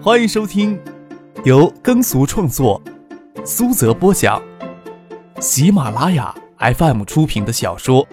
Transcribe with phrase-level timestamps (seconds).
[0.00, 0.80] 欢迎收听
[1.44, 2.80] 由耕俗创作、
[3.44, 4.40] 苏泽播讲、
[5.40, 8.06] 喜马拉雅 FM 出品的小说《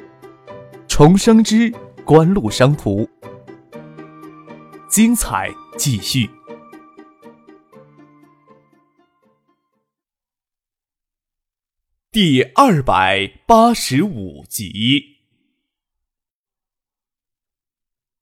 [0.88, 1.72] 重生之
[2.04, 3.02] 官路商途》，
[4.90, 6.28] 精彩继续，
[12.12, 15.18] 第二百八十五集。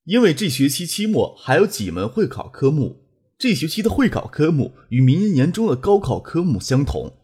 [0.04, 3.03] 因为这学期期末还有几门会考科目，
[3.44, 7.18] 这学期的会考科目与明年年中的高考科目相同。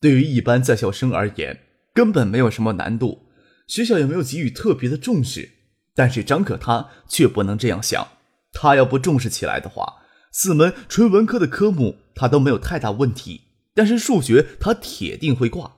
[0.00, 1.60] 对于一般在校生而言，
[1.94, 3.26] 根本没有什么难度，
[3.68, 5.50] 学校也没有给予特别的重视。
[5.94, 8.08] 但是张可他却不能这样想，
[8.52, 10.00] 他要不重视起来的话，
[10.32, 15.76] 四门纯文科的科目他都没有太大问题，但是数学他铁定会挂。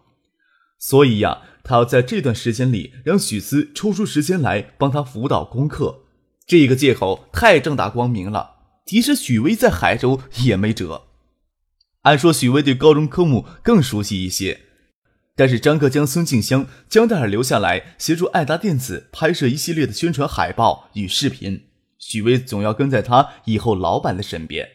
[0.78, 6.04] 所以呀，他要在这段时间里让许思抽出时间来帮他辅导功课。
[6.46, 8.53] 这个借口太正大光明了，
[8.84, 11.08] 即使许巍在海州也没辙。
[12.02, 14.60] 按说许巍对高中科目更熟悉一些，
[15.34, 21.68] 但是张克将孙静香、江黛儿留下来协助爱达电子拍摄一系列的宣传海报与视频，
[21.98, 24.68] 许巍总要跟在他以后老板的身边。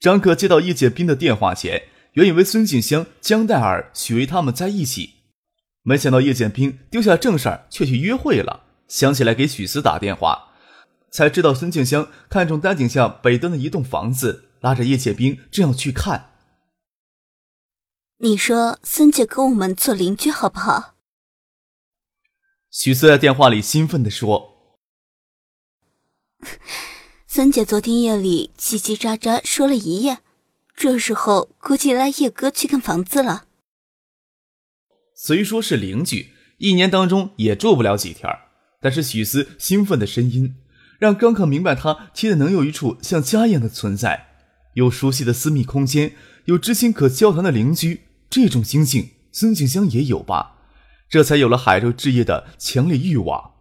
[0.00, 1.82] 张克接到叶剑斌的电话前，
[2.14, 5.16] 原以为孙静香、江黛儿、许巍他们在一起，
[5.82, 8.64] 没想到叶剑斌丢下正事儿，却去约会了。
[8.88, 10.49] 想起来给许思打电话，
[11.10, 16.30] 才知道孙静香看中丹景下北端的一栋房子，拉着叶剑兵正要去看。
[18.18, 20.94] 你说孙姐跟我们做邻居好不好？
[22.70, 24.78] 许思在电话里兴奋地说
[27.26, 30.18] ：“孙姐昨天夜里叽叽喳喳说了一夜，
[30.76, 33.46] 这时候估计拉叶哥去看房子了。
[35.14, 38.30] 虽说是邻居，一年当中也住不了几天。”
[38.82, 40.54] 但是许思兴奋的声音，
[41.00, 44.28] 让张克明白，他期待能有一处像家一样的存在，
[44.74, 46.12] 有熟悉的私密空间，
[46.44, 48.02] 有知心可交谈的邻居。
[48.28, 50.58] 这种心境，孙静香也有吧？
[51.08, 53.54] 这才有了海州置业的强烈欲望。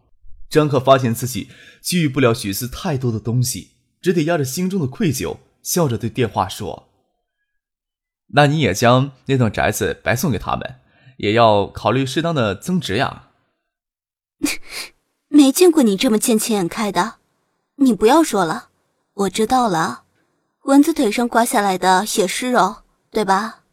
[0.49, 1.47] 张克发现自己
[1.81, 3.71] 给予不了许思太多的东西，
[4.01, 6.89] 只得压着心中的愧疚，笑着对电话说
[8.35, 10.81] ：“那你也将那栋宅子白送给他们，
[11.17, 13.29] 也要考虑适当的增值呀。
[15.31, 17.15] ”没见过你这么见钱眼开的，
[17.81, 18.69] 你不要说了，
[19.13, 20.03] 我知道了。
[20.63, 23.63] 蚊子腿上刮下来的也是肉，对吧？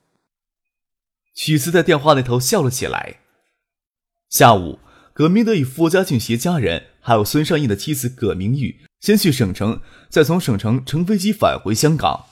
[1.34, 3.16] 许思在电话那头笑了起来。
[4.28, 4.78] 下午，
[5.12, 12.27] 葛明德与傅家俊携家人，还有孙尚义的妻子葛明玉，先去省城，再从省城乘飞机返回香港。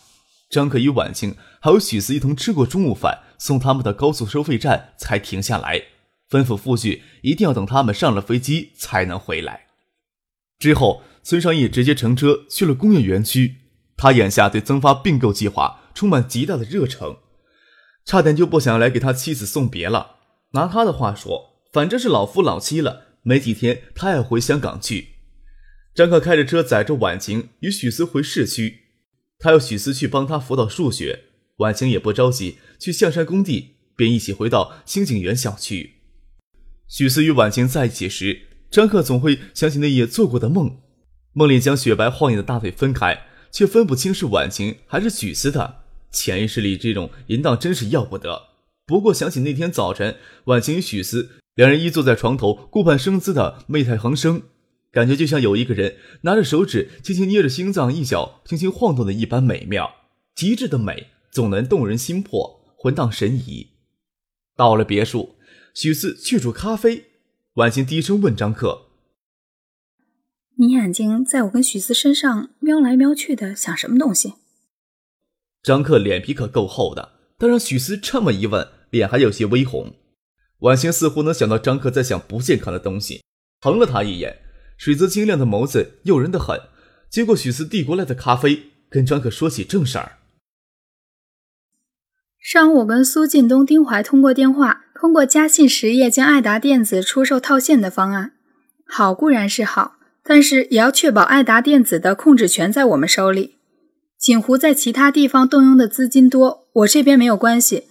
[0.48, 5.82] 张可与婉清还有许思一同吃过中午饭，送他们到高速收费站才停下来。
[6.30, 9.66] 吩咐傅旭一定要等他们上了飞机才能回来。
[10.58, 13.56] 之后，孙尚义直接乘车去了工业园区。
[13.96, 17.16] 他眼下对增发并购计划充满极大的热诚，
[18.04, 20.16] 差点就不想来给他妻子送别了。
[20.52, 25.14] 拿他的话说，反正是老夫老妻了，没几天他要回香港去。
[25.94, 28.80] 张克开着车载着婉晴与许思回市区，
[29.38, 31.26] 他要许思去帮他辅导数学。
[31.58, 36.00] 婉晴也不着急去象山工地，便一起回到新景园小区。
[36.88, 40.80] 许思与婉晴在一起时，张克总会想起那夜做过的梦，
[41.34, 45.82] 梦里将雪白晃眼的大腿分开，却分不清是婉晴还是许思的。
[46.10, 48.44] 潜意识里这种淫荡真是要不得。
[48.86, 54.42] 不过想起那天早晨，婉晴与许思两人依坐在床头顾盼生姿的媚态横生，
[54.92, 59.92] 感觉就像有一个人拿着手指轻轻捏着心脏一角，轻轻晃动的一般美妙，
[60.34, 63.70] 极致的美总能动人心魄，魂荡神怡。
[64.56, 65.34] 到了别墅。
[65.74, 67.06] 许四去煮咖啡，
[67.54, 68.82] 婉晴低声问张克
[70.56, 74.34] ：“你眼睛在我跟许思身上瞄来瞄去的，想什么东西？”
[75.62, 79.94] 张克脸皮可够厚的，但让许思这么一问，脸还有些微红。
[80.60, 83.22] 婉晴似乎能想到张克在想不健康的东西，
[83.60, 84.38] 横了他一眼，
[84.76, 86.61] 水泽晶亮的眸子诱人的很。
[87.11, 90.19] 接过许思递过来的咖啡，跟张克说起正事儿。
[92.38, 94.82] 上午我跟苏晋东、丁怀通过电话。
[94.94, 98.32] 通过嘉信实业将爱达电子出售套现的方案，
[98.87, 103.56] 好固然是好，但是也要确保爱达电子的控制权在我们手里。
[104.19, 107.85] 锦湖在其他地方动用的资金多，我这边没有关系，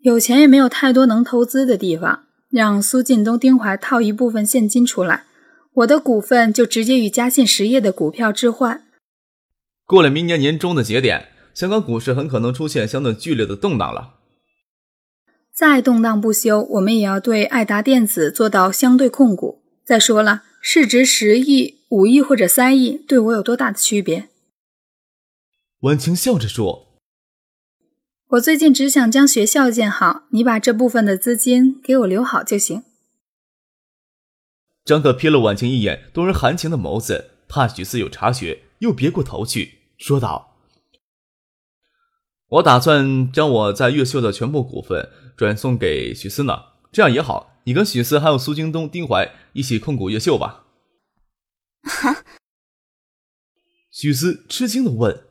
[0.00, 5.24] 有钱也没有太多能投资的地方，让苏晋东、丁怀套一部分现金出来，
[5.74, 8.84] 我的股份就直接与嘉信实业的股票置换。
[9.84, 14.14] 过了明年年中的节点，香港股市很可能出现相对剧烈的动荡了。
[15.54, 19.60] 再动荡不休，我们也要对爱达电子做到相对控股。
[19.84, 24.28] 再说了，市值十亿、五亿或者三亿，对我有多大的区别？
[25.78, 27.00] 婉晴笑着说
[28.32, 32.82] ：“我最近只想将学校建好，你把这部分的资金给我留好就行。”
[34.84, 40.58] 张可瞥了婉晴一眼，动人含情的眸子，怕许思有察觉，又别过头去说道
[42.46, 47.54] ：“我打算将我在越秀的全部股份转送给许思呢，这样也好。
[47.68, 50.64] 你跟许思还有苏京东、丁怀一起控股越秀吧。”
[51.84, 52.24] 哈。
[53.90, 55.26] 许思吃惊的问：“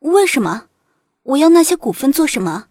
[0.00, 0.68] 为什么？
[1.24, 2.68] 我要那些股份做什么？”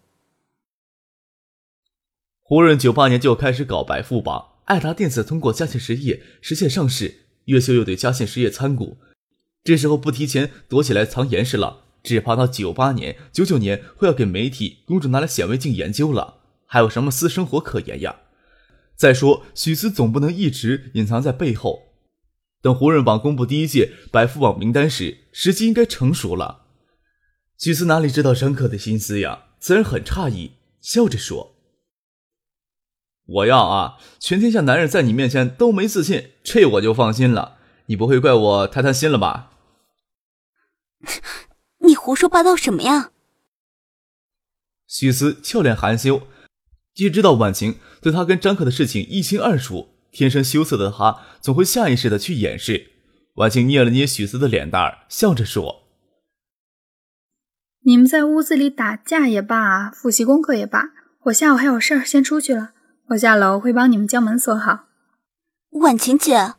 [2.42, 8.98] 胡润九八年就开始搞百富榜，爱达电子通过嘉信实业实现上市，越秀又对嘉信实业参股，
[9.64, 16.41] 这时候不提前躲起来藏严实了，只怕到九八年、九九年会要给媒体、公众拿来显微镜研究了，
[16.72, 18.22] 还有什么私生活可言呀？
[18.96, 21.92] 再说许思总不能一直隐藏在背后。
[22.62, 26.68] 等胡润榜公布第一届百富榜名单时，时机应该成熟了。
[27.58, 29.48] 许思哪里知道张克的心思呀？
[29.60, 31.58] 自然很诧异，笑着说
[33.28, 37.58] ：“我要啊，全天下男人在你面前都没自信，这我就放心了。
[37.88, 39.52] 你不会怪我太贪心了吧？”
[41.84, 43.12] 你胡说八道什么呀？
[44.88, 46.28] 许思俏脸含羞，
[46.94, 49.90] 既知道婉晴对他跟张克的事情一清二楚。
[50.12, 52.92] 天生羞涩的他，总会下意识的去掩饰。
[53.36, 55.84] 婉晴捏了捏许思的脸蛋儿，笑着说
[57.86, 60.90] ：“你们在屋子里打架也罢，复习功课也罢，
[61.24, 62.74] 我下午还有事儿，先出去了。
[63.12, 64.88] 我下楼会帮你们将门锁好。”
[65.80, 66.56] 婉晴姐，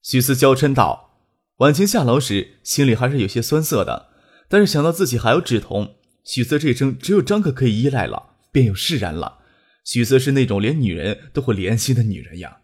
[0.00, 1.18] 许思娇嗔道。
[1.56, 4.10] 婉晴下楼时，心里还是有些酸涩的，
[4.48, 9.38] 但是想到自己还有芷彤，许思这一生只有张克可以依赖了，便又释然了。
[9.84, 12.58] 许思是那种连女人都会怜惜的女人呀。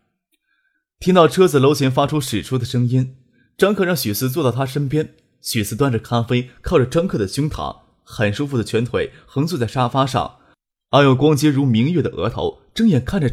[0.99, 3.17] 听到车子楼前发出驶出的声音，
[3.57, 5.15] 张克让许思坐到他身边。
[5.41, 10.39] 许思端着咖啡，靠着张克的胸膛，很舒服的蜷腿横坐在沙发上，
[10.91, 13.31] 而有光洁如明月的额头，睁眼看着。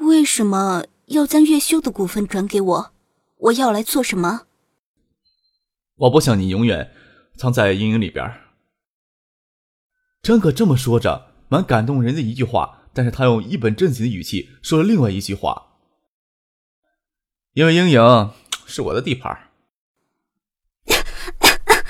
[0.00, 2.92] 为什么要将月修的股份转给我？
[3.36, 4.42] 我要来做什么？
[5.96, 6.92] 我不想你永远
[7.36, 8.24] 藏在阴影里边。
[10.22, 11.32] 张可这么说着。
[11.48, 15.74] 蛮感动人的一句话，但是他用一本正经的语气说了另外一句话
[17.52, 18.32] ：“因为阴影
[18.64, 19.50] 是我的地盘。”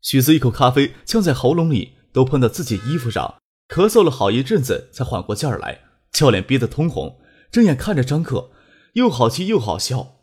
[0.00, 3.38] 许思一口咖啡呛在喉咙里，都喷到自己衣服上，
[3.68, 7.20] 咳嗽了好一阵子才缓过劲儿来，俏脸憋得通红，
[7.50, 8.50] 睁眼看着张克，
[8.94, 10.16] 又好气又好笑：“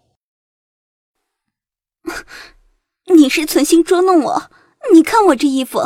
[3.16, 4.50] 你是存心捉弄我？
[4.92, 5.80] 你看我这衣服。”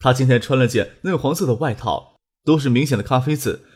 [0.00, 3.66] 他今天穿了件嫩黄色的外套，都是明显的咖啡渍，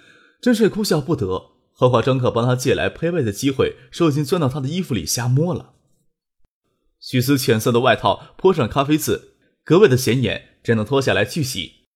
[0.40, 1.52] 真是哭笑不得。
[1.76, 5.74] 何况张克帮他借来配位的机会，手已经钻到他的衣服里瞎摸了。
[6.98, 11.88] 许思浅色的外套泼上咖啡渍，格外的显眼，只能脱下来去洗。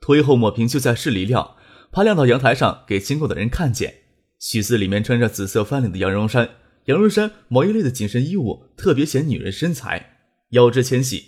[0.00, 1.54] 脱衣后抹平就在室里晾，
[1.92, 3.98] 怕晾到阳台上给经过的人看见。
[4.40, 6.56] 许思里面穿着紫色翻领的羊绒衫，
[6.86, 10.18] 羊绒衫毛衣类的紧身衣物特别显女人身材，
[10.48, 11.26] 腰肢纤细。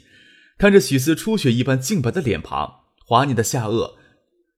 [0.58, 3.94] 看着许思初雪一般净白的脸庞，滑腻的下颚，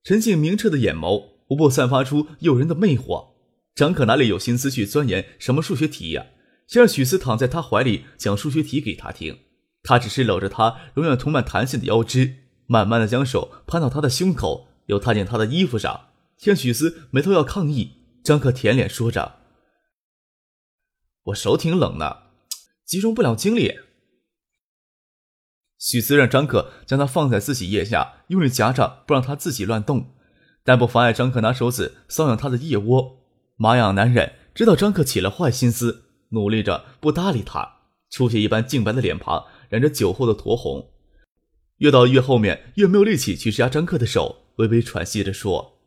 [0.02, 3.34] 沉静明澈的眼眸，无不散发出诱人的魅惑。
[3.74, 6.26] 张可哪里有心思去钻研什么数学题呀？
[6.66, 9.38] 先让许思躺在他怀里讲数学题给他听。
[9.82, 12.36] 他只是搂着她永远充满弹性的腰肢，
[12.66, 16.08] 慢慢的将手攀到她的胸口，又踏进她的衣服上。
[16.38, 17.92] 见许思眉头要抗议，
[18.24, 19.40] 张可舔脸说着
[21.24, 22.30] ：“我手挺冷的，
[22.86, 23.74] 集中不了精力。”
[25.84, 30.14] 许思让张可将他放在自己腋下，用力夹着，不让他自己乱动，
[30.64, 33.18] 但不妨碍张可拿手指搔痒他的腋窝。
[33.56, 37.80] 麻痒难忍，知道张可起了坏心思，努力着不搭理他。
[38.08, 40.90] 出血一般净白的脸庞染着酒后的酡红，
[41.76, 45.82] 越到越后面越没有力气去夹张克的手，微微喘息着说：“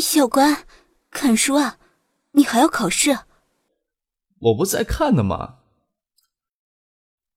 [0.00, 0.64] 小关，
[1.10, 1.78] 看书啊，
[2.32, 3.18] 你还要考试。”
[4.40, 5.57] 我不在看呢吗？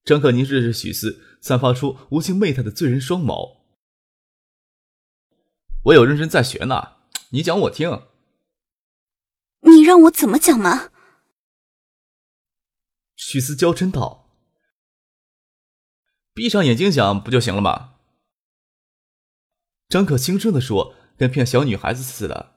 [0.03, 3.57] 张可凝视着许思，散发出无情媚态的醉人双眸。
[5.85, 6.97] 我有认真在学呢，
[7.29, 8.07] 你讲我听。
[9.61, 10.91] 你让我怎么讲嘛？
[13.15, 14.29] 许思娇嗔道
[16.33, 17.95] ：“闭上眼睛讲不就行了吗？”
[19.87, 22.55] 张可轻声的说，跟骗小女孩子似的。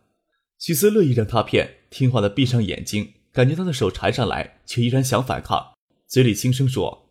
[0.59, 5.75] 许思乐意让他骗，听话的闭上眼睛，感觉他的手缠上来，却依然想反抗，
[6.07, 7.04] 嘴里轻声说。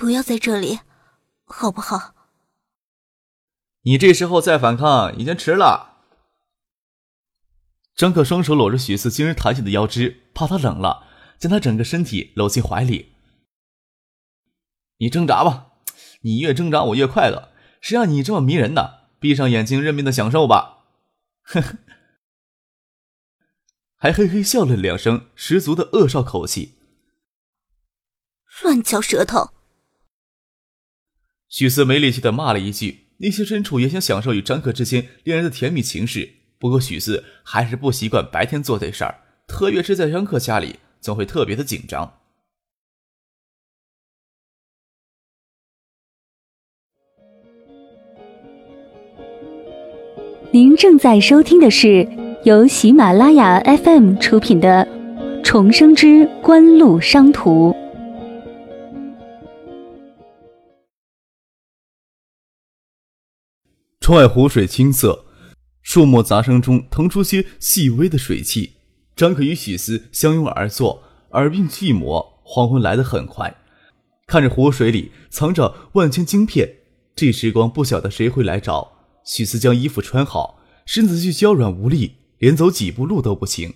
[0.00, 0.80] 不要在这里，
[1.44, 2.14] 好不好？
[3.82, 5.98] 你这时候再反抗已经迟了。
[7.94, 11.06] 张克双手搂着许四惊人弹起的腰肢，怕他冷了，
[11.38, 13.12] 将他整个身体搂进怀里。
[14.96, 15.72] 你挣扎吧，
[16.22, 17.52] 你越挣扎我越快乐。
[17.82, 19.00] 谁让你这么迷人呢？
[19.18, 20.78] 闭上眼睛，认命的享受吧。
[21.42, 21.76] 呵呵，
[23.96, 26.78] 还嘿嘿笑了两声，十足的恶少口气。
[28.62, 29.50] 乱嚼舌头。
[31.50, 36.36] 许四没力气的骂了一句，内心深处也想享受与张克之间恋人的甜蜜情事。
[36.60, 39.16] 不过许四还是不习惯白天做这事儿，
[39.48, 42.18] 特别是在张克家里，总会特别的紧张。
[50.52, 52.08] 您正在收听的是
[52.44, 54.86] 由喜马拉雅 FM 出品的
[55.42, 57.72] 《重生之官路商途》。
[64.10, 65.26] 窗外湖水清澈，
[65.82, 68.72] 树木杂声中腾出些细微的水汽。
[69.14, 73.58] 张可与许思相拥而坐，耳鬓寂寞，黄昏来得很快。
[74.26, 76.68] 看着湖水里藏着万千晶片，
[77.14, 78.94] 这时光不晓得谁会来找。
[79.24, 83.74] 许思将衣服穿好，身子却娇软无力，连走几步路都不行，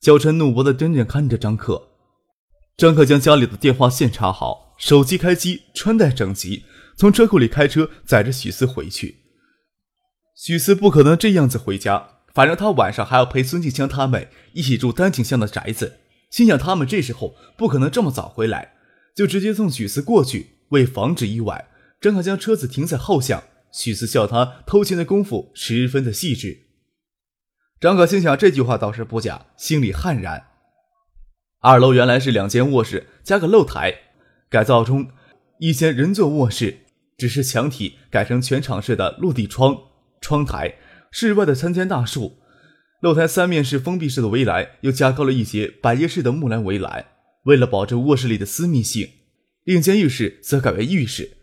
[0.00, 1.90] 娇嗔怒薄的瞪着看着张克。
[2.76, 6.64] 张克将家里的电话线插好，手机开机，穿戴整齐，
[6.96, 9.19] 从车库里开车载着许思回去。
[10.40, 15.98] 许思不可能这样子回家，反正他晚上还要陪孙静香他们一起住丹景巷的宅子，
[16.30, 18.72] 心想他们这时候不可能这么早回来，
[19.14, 20.56] 就直接送许思过去。
[20.70, 21.68] 为防止意外，
[22.00, 23.42] 张可将车子停在后巷。
[23.70, 26.62] 许思笑他偷情的功夫十分的细致。
[27.78, 30.46] 张可心想这句话倒是不假，心里悍然。
[31.60, 33.94] 二楼原来是两间卧室加个露台，
[34.48, 35.10] 改造中
[35.58, 36.78] 一间人座卧室，
[37.18, 39.76] 只是墙体改成全场式的落地窗，
[40.20, 40.76] 窗台，
[41.10, 42.38] 室外的参天大树，
[43.00, 47.06] 露台三面是封闭式的围栏，又加高了一些百叶式的木栏围栏。
[47.44, 49.08] 为了保证卧室里的私密性，
[49.64, 51.38] 另一间浴室则改为浴室。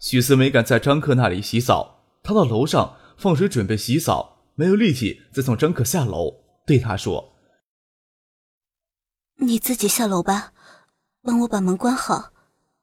[0.00, 7.34] 许思没敢在张克那里洗澡，他到楼上放水准备洗澡，没有力气再送张克下楼，对他说
[9.40, 10.54] ：“你自己下楼吧，
[11.22, 12.32] 帮我把门关好，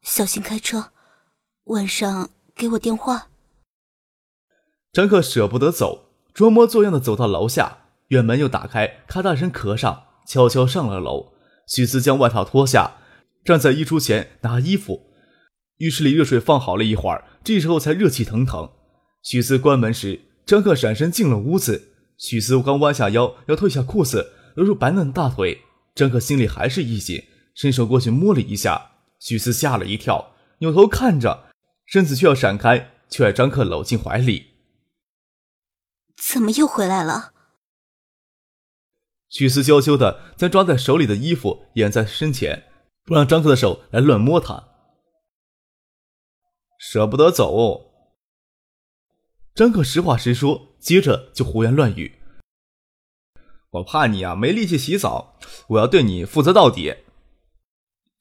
[0.03, 0.91] 小心开车，
[1.65, 3.29] 晚上给我电话。”
[4.93, 11.33] 张克舍不得走，装模作样的走到楼下，院门又打开，咔嗒声合上，悄悄上了楼。
[11.65, 12.97] 许思将外套脱下，
[13.43, 15.07] 站在衣橱前拿衣服。
[15.77, 18.69] 浴室里热水放好了一会儿，这时候才热气腾腾。
[19.23, 21.89] 许思关门时，张克闪身进了屋子。
[22.19, 25.61] 许思刚弯下腰要脱下裤子，露出白嫩的大腿，
[25.95, 27.23] 张克心里还是一紧，
[27.55, 28.91] 伸手过去摸了一下。
[29.19, 31.45] 许思吓了一跳，扭头看着，
[31.87, 34.52] 身子却要闪开，却把张克搂进怀里。
[36.15, 37.33] 怎么又回来了？
[39.29, 42.71] 许思娇羞的将抓在手里的衣服掩在身前，
[43.03, 44.69] 不让张克的手来乱摸他。
[46.77, 47.91] 舍不得走，
[49.55, 52.19] 张克实话实说，接着就胡言乱语。
[53.71, 55.39] 我怕你啊，没力气洗澡，
[55.69, 56.97] 我要对你负责到底。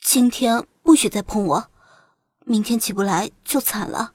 [0.00, 1.70] 今天不许再碰我，
[2.46, 4.14] 明天起不来就惨了。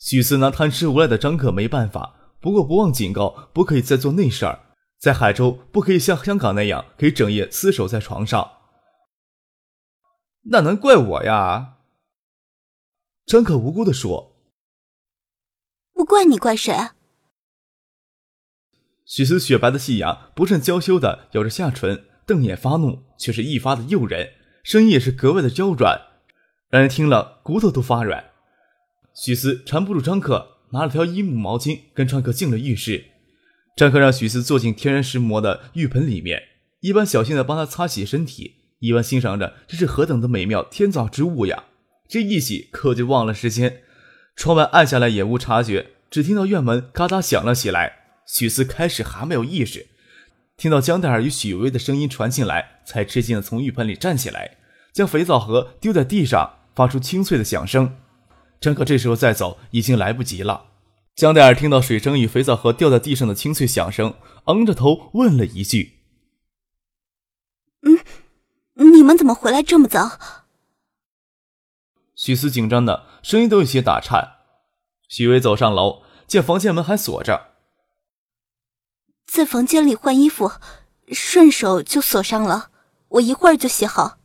[0.00, 4.60] 许思拿贪吃无赖的张克没办法，不过不忘警告，不可以再做那事儿，
[4.98, 8.50] 在海州不可以像香港那样，可以整夜厮守在床上。
[10.44, 11.76] 那能怪我呀？
[13.26, 14.36] 张可无辜的说
[15.92, 16.74] ：“不怪你，怪谁？”
[19.04, 24.32] 许思雪白的细牙不甚娇羞的咬着下唇，瞪眼发怒，却是一发的诱人，
[24.64, 26.00] 声音也是格外的娇软，
[26.70, 28.29] 让人听了骨头都发软。
[29.22, 33.04] 许思缠不住张克，拿了条衣木毛巾跟张克进了浴室。
[33.76, 36.42] 张克让许思坐进天然石磨的浴盆里面，
[36.80, 41.64] 一般小心的帮他擦洗身体，一般欣赏着这是何等的美妙天造之物呀。
[42.08, 43.82] 这一洗可就忘了时间，
[44.36, 47.98] 窗外暗下来也无察觉，只听到院门嘎哒响了起来。
[48.26, 49.88] 许思开始还没有意识，
[50.56, 54.56] 听到江黛儿与许巍的声音传进来，才吃惊的从浴盆里站起来，
[54.94, 57.94] 将肥皂盒丢在地上，发出清脆的响声。
[58.60, 60.66] 张可这时候再走已经来不及了。
[61.14, 64.14] 江黛儿听到水声与肥皂盒掉在地上的清脆响声，
[64.44, 65.98] 昂着头问了一句
[67.82, 67.98] ：“嗯，
[68.92, 70.18] 你们怎么回来这么早？”
[72.14, 74.36] 许思紧张的声音都有些打颤。
[75.08, 77.54] 许巍走上楼，见房间门还锁着，
[79.26, 80.52] 在房间里换衣服，
[81.08, 82.70] 顺手就锁上了。
[83.08, 84.19] 我一会儿就洗好。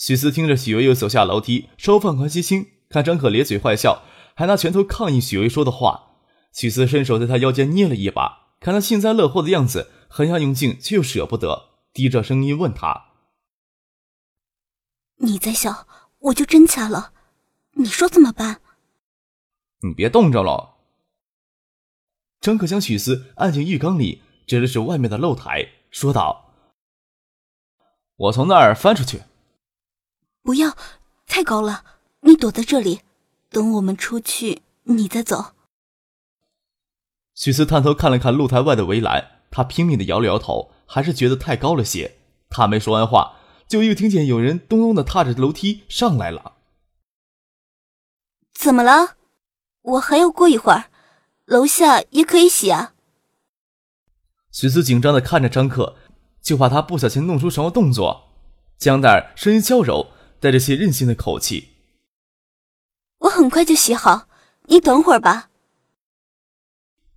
[0.00, 4.02] 许思听着许巍又走下楼梯，收放宽心心，看张可咧嘴坏笑，
[4.34, 6.14] 还拿拳头抗议许巍说的话。
[6.54, 13.10] 许思伸手在他腰间捏了一把，看他幸灾乐祸的样子，很想用劲，却又舍不得，低着声音问他
[15.20, 15.86] ：“你在笑，
[16.20, 17.12] 我就真掐了，
[17.72, 18.62] 你说怎么办？”
[19.84, 20.76] 你别冻着了。
[22.40, 26.54] 张可将许思按进浴缸里，指了指外面的露台，说道
[28.16, 29.24] ：“我从那儿翻出去。”
[30.42, 30.76] 不要，
[31.26, 31.84] 太高了，
[32.20, 33.00] 你躲在这里，
[33.50, 35.52] 等我们出去，你再走。
[37.34, 42.16] 许思探头看了看露台外的围栏，他拼命的摇了摇头，还是觉得太高了些。
[42.48, 43.36] 他没说完话，
[43.68, 46.54] 就又听见有人咚咚的踏着楼梯上来了。
[48.52, 49.16] 怎么了？
[49.82, 50.90] 我还要过一会儿，
[51.46, 52.92] 楼下也可以洗啊。
[54.50, 55.96] 许思紧张的看着张克，
[56.42, 58.28] 就怕他不小心弄出什么动作。
[58.76, 60.08] 江黛儿声音娇柔，
[60.40, 61.68] 带着些任性的口气
[63.20, 64.26] ：“我很快就洗好，
[64.68, 65.50] 你等会儿吧。”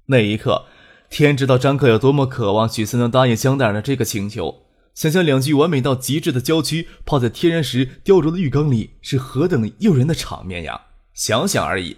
[0.07, 0.65] 那一刻，
[1.09, 4.65] 天知道张克有多么渴望许思能答应江黛儿的这个请求。
[4.93, 10.79] 想象两具完美到极致的娇躯泡在天然石雕琢的浴缸里，是何等诱人的场面呀！
[11.13, 11.97] 想想而已。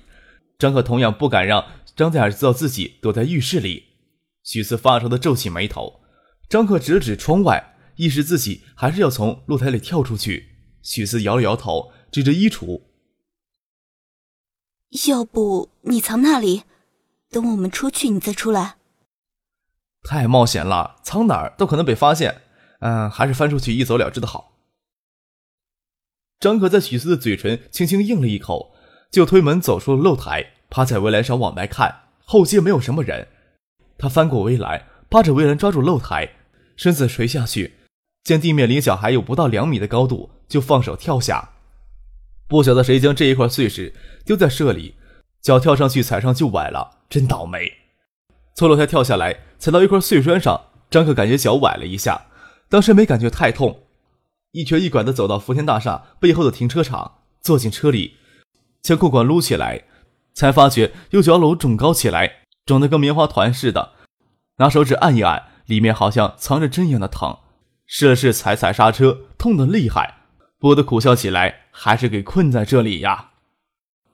[0.58, 1.66] 张克同样不敢让
[1.96, 3.84] 张黛儿知道自己躲在浴室里。
[4.44, 6.02] 许思发愁的皱起眉头。
[6.48, 10.55] 张克指了指窗外，意识自己还是要从露台里跳出去。
[10.86, 12.84] 许思摇了摇头，指着衣橱
[15.10, 16.64] ：“要不你藏那里，
[17.30, 18.78] 等我们出去你再出来。”
[20.08, 22.44] 太冒险了，藏哪儿都可能被发现。
[22.80, 24.54] 嗯，还是翻出去一走了之的好。
[26.40, 28.74] 张可在许思的嘴唇轻轻应了一口。
[29.12, 33.30] 就推门走出了露台，趴在围栏上往外看，后街没有什么人。
[33.98, 36.36] 他翻过围栏，扒着围栏抓住露台，
[36.76, 37.76] 身子垂下去，
[38.26, 41.50] 见地面离小孩有不到两米的高度，就放手跳下。
[42.48, 44.96] 不晓得谁将这一块碎石丢在这里，
[45.42, 47.72] 脚跳上去踩上就崴了，真倒霉。
[48.56, 52.28] 从楼下跳下来，踩到一块碎砖上，张克感觉脚崴了一下，
[52.70, 53.82] 当时没感觉太痛，
[54.52, 58.18] 一瘸一拐地走到福田大厦背后的停车场，坐进车里。
[58.82, 59.84] 将裤管撸起来，
[60.36, 63.94] 才发觉右脚踝肿高起来，肿得跟棉花团似的。
[64.58, 67.40] 拿手指按一按，里面好像藏着针一样的疼。
[67.88, 70.25] 试了试踩踩刹车，痛得厉害，
[70.60, 73.32] 不得苦笑起来，还是给困在这里呀。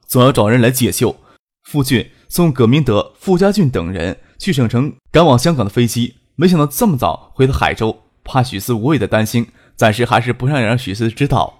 [0.05, 1.17] 总要找人来解救。
[1.63, 11.59] 傅俊送葛明德、傅家俊等人去省城赶往香港的飞机，没想到这么早回到海州，怕许思无谓的担心，暂时还是不让让许思知道。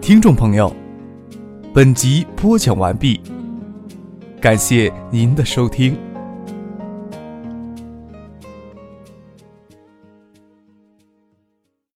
[0.00, 0.74] 听众朋友，
[1.72, 3.20] 本集播讲完毕，
[4.42, 6.11] 感谢您的收听。